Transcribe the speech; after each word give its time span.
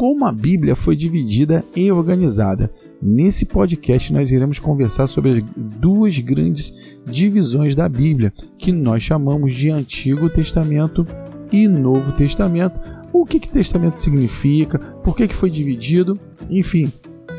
como 0.00 0.24
a 0.24 0.32
Bíblia 0.32 0.74
foi 0.74 0.96
dividida 0.96 1.62
e 1.76 1.92
organizada. 1.92 2.72
Nesse 3.02 3.44
podcast, 3.44 4.10
nós 4.14 4.32
iremos 4.32 4.58
conversar 4.58 5.06
sobre 5.06 5.30
as 5.30 5.44
duas 5.54 6.18
grandes 6.20 6.74
divisões 7.04 7.74
da 7.74 7.86
Bíblia, 7.86 8.32
que 8.56 8.72
nós 8.72 9.02
chamamos 9.02 9.52
de 9.52 9.68
Antigo 9.68 10.30
Testamento 10.30 11.06
e 11.52 11.68
Novo 11.68 12.12
Testamento. 12.12 12.80
O 13.12 13.26
que, 13.26 13.38
que 13.38 13.50
Testamento 13.50 13.96
significa, 13.96 14.78
por 14.78 15.14
que, 15.14 15.28
que 15.28 15.36
foi 15.36 15.50
dividido, 15.50 16.18
enfim. 16.48 16.90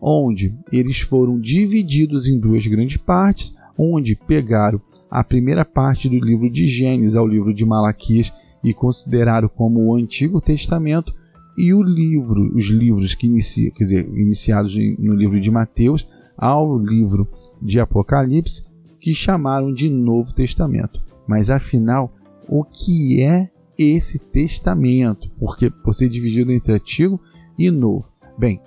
onde 0.00 0.54
eles 0.72 1.00
foram 1.00 1.38
divididos 1.38 2.26
em 2.26 2.40
duas 2.40 2.66
grandes 2.66 2.96
partes, 2.96 3.54
onde 3.76 4.16
pegaram 4.16 4.80
a 5.10 5.22
primeira 5.22 5.66
parte 5.66 6.08
do 6.08 6.18
livro 6.18 6.48
de 6.48 6.66
Gênesis 6.66 7.14
ao 7.14 7.28
livro 7.28 7.52
de 7.52 7.66
Malaquias 7.66 8.32
e 8.64 8.72
consideraram 8.72 9.50
como 9.50 9.84
o 9.84 9.94
Antigo 9.94 10.40
Testamento 10.40 11.14
e 11.58 11.74
o 11.74 11.82
livro, 11.82 12.56
os 12.56 12.68
livros 12.68 13.14
que 13.14 13.26
inicia, 13.26 13.70
quer 13.70 13.84
dizer, 13.84 14.08
iniciados 14.08 14.74
no 14.98 15.14
livro 15.14 15.38
de 15.38 15.50
Mateus 15.50 16.08
ao 16.36 16.78
livro 16.78 17.28
de 17.60 17.78
Apocalipse, 17.80 18.66
que 19.00 19.14
chamaram 19.14 19.72
de 19.72 19.90
Novo 19.90 20.34
Testamento. 20.34 21.00
Mas 21.26 21.50
afinal, 21.50 22.12
o 22.48 22.64
que 22.64 23.22
é 23.22 23.50
esse 23.78 24.18
testamento? 24.18 25.30
Porque 25.38 25.70
por 25.70 25.94
ser 25.94 26.08
dividido 26.08 26.52
entre 26.52 26.72
Antigo 26.72 27.20
e 27.58 27.70
Novo. 27.70 28.12
Bem, 28.38 28.60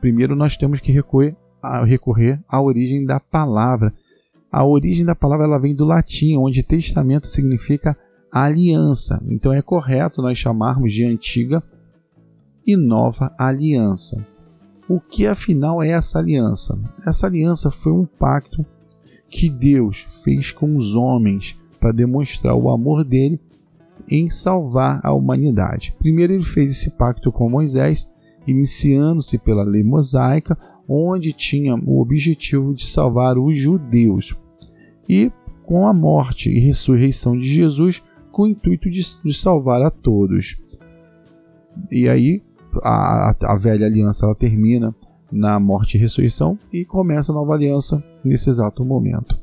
primeiro 0.00 0.36
nós 0.36 0.56
temos 0.56 0.80
que 0.80 0.92
recorrer, 0.92 1.36
a, 1.62 1.84
recorrer 1.84 2.40
à 2.48 2.60
origem 2.60 3.04
da 3.04 3.20
palavra. 3.20 3.92
A 4.50 4.64
origem 4.64 5.04
da 5.04 5.14
palavra 5.14 5.44
ela 5.44 5.58
vem 5.58 5.74
do 5.74 5.84
latim, 5.84 6.36
onde 6.36 6.62
testamento 6.62 7.26
significa 7.26 7.96
aliança. 8.32 9.22
Então 9.28 9.52
é 9.52 9.60
correto 9.60 10.22
nós 10.22 10.38
chamarmos 10.38 10.92
de 10.92 11.04
antiga 11.04 11.62
e 12.66 12.76
nova 12.76 13.34
aliança. 13.38 14.26
O 14.88 14.98
que 14.98 15.26
afinal 15.26 15.82
é 15.82 15.90
essa 15.90 16.18
aliança? 16.18 16.80
Essa 17.06 17.26
aliança 17.26 17.70
foi 17.70 17.92
um 17.92 18.06
pacto 18.06 18.64
que 19.28 19.50
Deus 19.50 20.06
fez 20.24 20.50
com 20.50 20.74
os 20.76 20.94
homens 20.94 21.60
para 21.78 21.92
demonstrar 21.92 22.54
o 22.54 22.70
amor 22.70 23.04
dele 23.04 23.38
em 24.10 24.30
salvar 24.30 25.00
a 25.02 25.12
humanidade. 25.12 25.94
Primeiro, 25.98 26.32
ele 26.32 26.44
fez 26.44 26.70
esse 26.70 26.90
pacto 26.90 27.30
com 27.30 27.50
Moisés, 27.50 28.10
iniciando-se 28.46 29.36
pela 29.36 29.62
lei 29.62 29.84
mosaica, 29.84 30.56
onde 30.88 31.34
tinha 31.34 31.74
o 31.74 32.00
objetivo 32.00 32.74
de 32.74 32.86
salvar 32.86 33.36
os 33.36 33.58
judeus, 33.58 34.34
e 35.06 35.30
com 35.64 35.86
a 35.86 35.92
morte 35.92 36.50
e 36.50 36.58
ressurreição 36.58 37.38
de 37.38 37.46
Jesus, 37.46 38.02
com 38.32 38.44
o 38.44 38.46
intuito 38.46 38.88
de, 38.88 39.02
de 39.22 39.34
salvar 39.34 39.82
a 39.82 39.90
todos. 39.90 40.56
E 41.90 42.08
aí, 42.08 42.42
a, 42.82 43.34
a 43.40 43.56
velha 43.56 43.86
aliança 43.86 44.26
ela 44.26 44.34
termina 44.34 44.94
na 45.30 45.58
morte 45.60 45.96
e 45.96 46.00
ressurreição 46.00 46.58
e 46.72 46.84
começa 46.84 47.32
a 47.32 47.34
nova 47.34 47.54
aliança 47.54 48.02
nesse 48.24 48.48
exato 48.48 48.84
momento. 48.84 49.38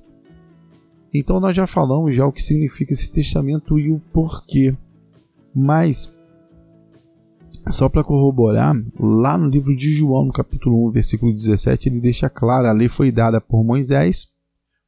Então 1.13 1.39
nós 1.39 1.55
já 1.55 1.65
falamos 1.65 2.13
já 2.13 2.25
o 2.25 2.31
que 2.31 2.43
significa 2.43 2.93
esse 2.93 3.11
testamento 3.11 3.79
e 3.79 3.91
o 3.91 4.01
porquê. 4.11 4.75
Mas 5.53 6.13
só 7.69 7.89
para 7.89 8.03
corroborar, 8.03 8.75
lá 8.99 9.37
no 9.37 9.47
livro 9.47 9.75
de 9.75 9.91
João, 9.91 10.25
no 10.25 10.33
capítulo 10.33 10.87
1, 10.89 10.91
versículo 10.91 11.33
17, 11.33 11.89
ele 11.89 12.01
deixa 12.01 12.29
claro: 12.29 12.67
a 12.67 12.71
lei 12.71 12.89
foi 12.89 13.11
dada 13.11 13.39
por 13.39 13.63
Moisés, 13.63 14.27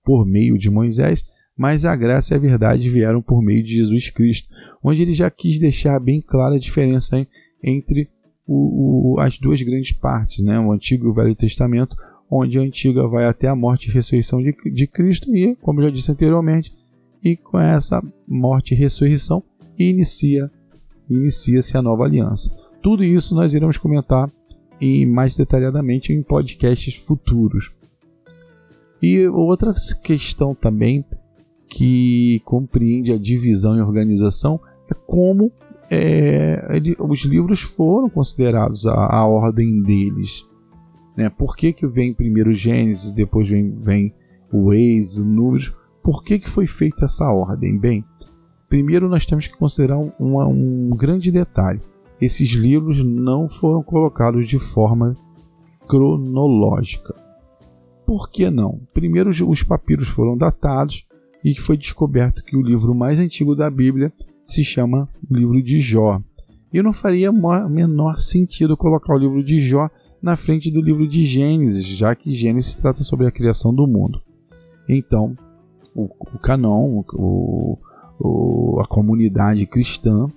por 0.04 0.26
meio 0.26 0.58
de 0.58 0.70
Moisés, 0.70 1.24
mas 1.58 1.86
a 1.86 1.96
graça 1.96 2.34
e 2.34 2.38
a 2.38 2.40
verdade 2.40 2.90
vieram 2.90 3.22
por 3.22 3.42
meio 3.42 3.64
de 3.64 3.76
Jesus 3.78 4.10
Cristo, 4.10 4.54
onde 4.84 5.02
ele 5.02 5.14
já 5.14 5.30
quis 5.32 5.60
deixar 5.60 6.00
bem 6.00 6.22
clara 6.22 6.56
a 6.56 6.60
diferença 6.60 7.26
entre 7.64 8.10
o, 8.48 9.16
o, 9.16 9.20
as 9.20 9.38
duas 9.38 9.62
grandes 9.62 9.92
partes, 9.92 10.44
né? 10.44 10.60
o 10.60 10.72
Antigo 10.72 11.06
e 11.06 11.10
o 11.10 11.14
Velho 11.14 11.36
Testamento, 11.36 11.96
onde 12.30 12.58
a 12.58 12.62
Antiga 12.62 13.08
vai 13.08 13.26
até 13.26 13.48
a 13.48 13.56
morte 13.56 13.90
e 13.90 13.94
ressurreição 13.94 14.42
de, 14.42 14.56
de 14.72 14.88
Cristo, 14.88 15.36
e, 15.36 15.56
como 15.58 15.82
já 15.82 15.90
disse 15.90 16.12
anteriormente, 16.12 16.74
e 17.24 17.36
com 17.36 17.60
essa 17.60 18.02
morte 18.28 18.74
e 18.74 18.78
ressurreição 18.78 19.44
inicia 19.78 20.50
inicia-se 21.10 21.78
a 21.78 21.82
nova 21.82 22.04
aliança. 22.04 22.56
Tudo 22.82 23.04
isso 23.04 23.34
nós 23.34 23.54
iremos 23.54 23.78
comentar 23.78 24.30
e 24.80 25.06
mais 25.06 25.36
detalhadamente 25.36 26.14
em 26.14 26.22
podcasts 26.22 26.96
futuros. 26.96 27.72
E 29.02 29.28
outra 29.28 29.74
questão 30.04 30.54
também 30.54 31.06
que 31.70 32.42
compreende 32.46 33.12
a 33.12 33.18
divisão 33.18 33.76
e 33.78 33.82
organização 33.82 34.60
é 34.90 34.94
como 34.94 35.52
é, 35.90 36.68
ele, 36.70 36.96
os 37.00 37.22
livros 37.24 37.62
foram 37.62 38.10
considerados 38.10 38.86
a, 38.86 38.94
a 38.94 39.26
ordem 39.26 39.82
deles. 39.82 40.46
Né? 41.16 41.30
Por 41.30 41.56
que, 41.56 41.74
que 41.74 41.88
vem 41.88 42.14
primeiro 42.14 42.54
Gênesis, 42.54 43.12
depois 43.12 43.48
vem, 43.48 43.76
vem 43.76 44.14
o 44.52 44.74
Êxodo, 44.74 45.26
Números? 45.26 45.76
Por 46.04 46.24
que, 46.24 46.40
que 46.40 46.50
foi 46.50 46.68
feita 46.68 47.06
essa 47.06 47.30
ordem? 47.30 47.78
Bem, 47.78 48.06
primeiro 48.70 49.10
nós 49.10 49.26
temos 49.26 49.48
que 49.48 49.58
considerar 49.58 49.98
um, 49.98 50.12
um 50.20 50.90
grande 50.90 51.32
detalhe. 51.32 51.82
Esses 52.20 52.52
livros 52.52 53.04
não 53.06 53.48
foram 53.48 53.84
colocados 53.84 54.48
de 54.48 54.60
forma 54.60 55.16
cronológica. 55.88 57.16
Por 58.06 58.30
que 58.30 58.50
não? 58.50 58.80
Primeiro, 58.94 59.30
os 59.30 59.64
papiros 59.64 60.08
foram 60.08 60.38
datados 60.38 61.06
e 61.44 61.60
foi 61.60 61.78
descoberto 61.78 62.44
que 62.44 62.56
o 62.56 62.62
livro 62.62 62.96
mais 62.96 63.20
antigo 63.20 63.56
da 63.56 63.70
Bíblia 63.70 64.12
se 64.48 64.64
chama 64.64 65.10
Livro 65.30 65.62
de 65.62 65.80
Jó. 65.80 66.22
E 66.74 66.82
não 66.82 66.94
faria 66.94 67.32
menor 67.32 68.18
sentido 68.18 68.78
colocar 68.78 69.14
o 69.14 69.18
livro 69.18 69.44
de 69.44 69.60
Jó 69.60 69.90
na 70.22 70.36
frente 70.36 70.72
do 70.72 70.82
livro 70.82 71.08
de 71.08 71.26
Gênesis, 71.26 71.86
já 71.86 72.16
que 72.16 72.34
Gênesis 72.34 72.74
trata 72.74 73.04
sobre 73.04 73.28
a 73.28 73.32
criação 73.32 73.74
do 73.74 73.86
mundo. 73.86 74.22
Então, 74.90 75.36
o, 75.94 76.06
o 76.06 76.40
canon, 76.40 77.04
o, 77.14 77.78
o, 78.20 78.80
a 78.80 78.88
comunidade 78.88 79.66
cristã, 79.66 80.28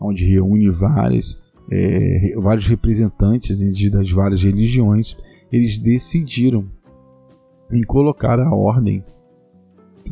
onde 0.00 0.24
reúne 0.24 0.70
vários, 0.70 1.40
é, 1.70 2.34
vários 2.38 2.66
representantes 2.66 3.58
das 3.90 4.10
várias 4.10 4.42
religiões, 4.42 5.16
eles 5.52 5.78
decidiram 5.78 6.66
em 7.70 7.82
colocar 7.82 8.40
a 8.40 8.54
ordem 8.54 9.04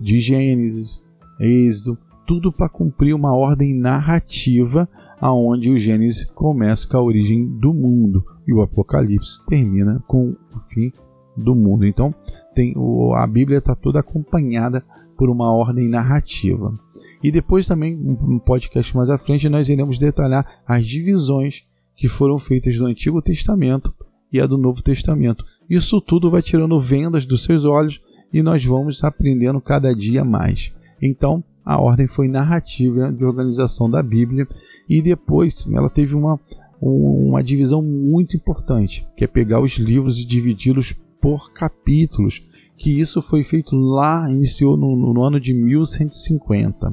de 0.01 0.19
Gênesis, 0.19 1.01
Êxodo, 1.41 1.99
tudo 2.31 2.53
para 2.53 2.69
cumprir 2.69 3.13
uma 3.13 3.35
ordem 3.35 3.75
narrativa 3.75 4.89
aonde 5.21 5.69
o 5.69 5.77
Gênesis 5.77 6.25
começa 6.27 6.89
com 6.89 6.97
a 6.97 7.03
origem 7.03 7.45
do 7.59 7.75
mundo 7.75 8.25
e 8.47 8.53
o 8.53 8.63
Apocalipse 8.63 9.45
termina 9.47 10.01
com 10.07 10.37
o 10.55 10.59
fim 10.73 10.93
do 11.37 11.57
mundo. 11.57 11.85
Então, 11.85 12.15
tem 12.55 12.73
a 13.17 13.27
Bíblia 13.27 13.59
está 13.59 13.75
toda 13.75 13.99
acompanhada 13.99 14.85
por 15.19 15.29
uma 15.29 15.53
ordem 15.53 15.89
narrativa. 15.89 16.73
E 17.21 17.33
depois 17.33 17.67
também, 17.67 17.97
um 17.97 18.39
podcast 18.39 18.97
mais 18.97 19.11
à 19.11 19.19
frente, 19.19 19.49
nós 19.49 19.69
iremos 19.69 19.99
detalhar 19.99 20.63
as 20.65 20.87
divisões 20.87 21.65
que 21.97 22.07
foram 22.07 22.39
feitas 22.39 22.77
do 22.79 22.87
Antigo 22.87 23.21
Testamento 23.21 23.93
e 24.33 24.41
a 24.41 24.47
do 24.47 24.57
Novo 24.57 24.85
Testamento. 24.85 25.45
Isso 25.69 26.01
tudo 26.01 26.31
vai 26.31 26.43
tirando 26.43 26.79
vendas 26.79 27.27
dos 27.27 27.43
seus 27.43 27.65
olhos 27.65 28.01
e 28.33 28.41
nós 28.41 28.65
vamos 28.65 29.03
aprendendo 29.03 29.61
cada 29.61 29.93
dia 29.93 30.25
mais. 30.25 30.73
Então, 31.03 31.43
a 31.71 31.81
ordem 31.81 32.09
foi 32.09 32.27
narrativa 32.27 33.13
de 33.13 33.25
organização 33.25 33.89
da 33.89 34.03
Bíblia 34.03 34.45
e 34.89 35.01
depois 35.01 35.65
ela 35.73 35.89
teve 35.89 36.17
uma, 36.17 36.37
uma 36.83 37.45
divisão 37.45 37.81
muito 37.81 38.37
importante, 38.37 39.07
que 39.17 39.23
é 39.23 39.29
pegar 39.29 39.61
os 39.61 39.79
livros 39.79 40.19
e 40.19 40.27
dividi-los 40.27 40.93
por 41.21 41.53
capítulos, 41.53 42.45
que 42.77 42.99
isso 42.99 43.23
foi 43.23 43.45
feito 43.45 43.77
lá, 43.77 44.29
iniciou 44.29 44.77
no, 44.77 45.15
no 45.15 45.23
ano 45.23 45.39
de 45.39 45.55
1150. 45.55 46.93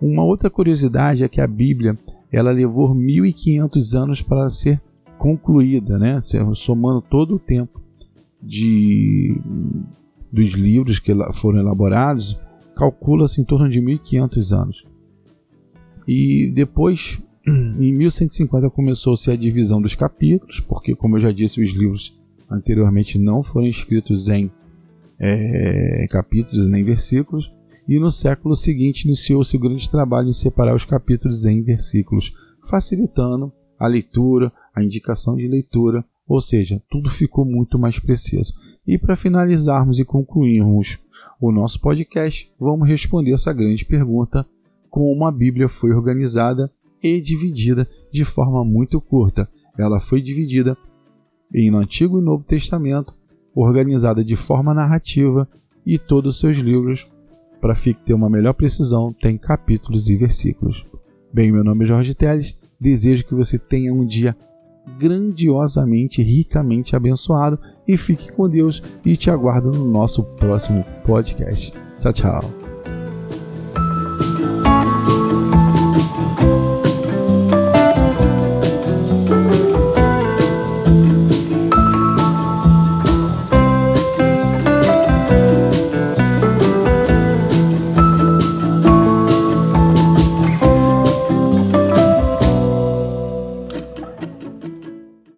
Uma 0.00 0.24
outra 0.24 0.50
curiosidade 0.50 1.22
é 1.22 1.28
que 1.28 1.40
a 1.40 1.46
Bíblia 1.46 1.96
ela 2.32 2.50
levou 2.50 2.92
1500 2.92 3.94
anos 3.94 4.20
para 4.20 4.48
ser 4.48 4.82
concluída, 5.16 5.96
né? 5.96 6.18
somando 6.56 7.00
todo 7.00 7.36
o 7.36 7.38
tempo 7.38 7.80
de, 8.42 9.40
dos 10.32 10.54
livros 10.54 10.98
que 10.98 11.12
foram 11.34 11.60
elaborados, 11.60 12.36
calcula-se 12.76 13.40
em 13.40 13.44
torno 13.44 13.68
de 13.68 13.80
1500 13.80 14.52
anos. 14.52 14.84
E 16.06 16.50
depois, 16.54 17.22
em 17.46 17.92
1150, 17.92 18.70
começou-se 18.70 19.30
a 19.30 19.36
divisão 19.36 19.80
dos 19.80 19.94
capítulos, 19.94 20.60
porque, 20.60 20.94
como 20.94 21.16
eu 21.16 21.20
já 21.20 21.32
disse, 21.32 21.62
os 21.62 21.70
livros 21.70 22.18
anteriormente 22.50 23.18
não 23.18 23.42
foram 23.42 23.66
escritos 23.66 24.28
em 24.28 24.50
é, 25.18 26.06
capítulos 26.10 26.68
nem 26.68 26.82
versículos. 26.82 27.52
E 27.88 27.98
no 27.98 28.10
século 28.10 28.54
seguinte 28.54 29.04
iniciou-se 29.04 29.56
o 29.56 29.60
grande 29.60 29.90
trabalho 29.90 30.28
em 30.28 30.32
separar 30.32 30.74
os 30.74 30.84
capítulos 30.84 31.44
em 31.44 31.62
versículos, 31.62 32.32
facilitando 32.68 33.52
a 33.78 33.86
leitura, 33.86 34.52
a 34.74 34.82
indicação 34.82 35.36
de 35.36 35.48
leitura, 35.48 36.04
ou 36.26 36.40
seja, 36.40 36.80
tudo 36.88 37.10
ficou 37.10 37.44
muito 37.44 37.78
mais 37.78 37.98
preciso. 37.98 38.54
E 38.86 38.96
para 38.96 39.16
finalizarmos 39.16 39.98
e 39.98 40.04
concluirmos 40.04 40.98
o 41.42 41.50
nosso 41.50 41.80
podcast, 41.80 42.52
vamos 42.56 42.88
responder 42.88 43.32
essa 43.32 43.52
grande 43.52 43.84
pergunta: 43.84 44.46
como 44.88 45.26
a 45.26 45.32
Bíblia 45.32 45.68
foi 45.68 45.92
organizada 45.92 46.70
e 47.02 47.20
dividida 47.20 47.88
de 48.12 48.24
forma 48.24 48.64
muito 48.64 49.00
curta. 49.00 49.48
Ela 49.76 49.98
foi 49.98 50.22
dividida 50.22 50.78
em 51.52 51.74
Antigo 51.74 52.20
e 52.20 52.22
Novo 52.22 52.46
Testamento, 52.46 53.12
organizada 53.56 54.22
de 54.24 54.36
forma 54.36 54.72
narrativa 54.72 55.48
e 55.84 55.98
todos 55.98 56.34
os 56.34 56.40
seus 56.40 56.56
livros, 56.58 57.10
para 57.60 57.74
ter 57.74 58.14
uma 58.14 58.30
melhor 58.30 58.52
precisão, 58.52 59.12
tem 59.12 59.36
capítulos 59.36 60.08
e 60.08 60.16
versículos. 60.16 60.84
Bem, 61.32 61.50
meu 61.50 61.64
nome 61.64 61.84
é 61.84 61.88
Jorge 61.88 62.14
Teles, 62.14 62.56
desejo 62.78 63.24
que 63.24 63.34
você 63.34 63.58
tenha 63.58 63.92
um 63.92 64.06
dia 64.06 64.36
grandiosamente, 64.98 66.22
ricamente 66.22 66.96
abençoado 66.96 67.58
e 67.86 67.96
fique 67.96 68.30
com 68.32 68.48
Deus 68.48 68.82
e 69.04 69.16
te 69.16 69.30
aguardo 69.30 69.70
no 69.70 69.84
nosso 69.84 70.22
próximo 70.22 70.84
podcast. 71.04 71.72
Tchau, 72.00 72.12
tchau. 72.12 72.61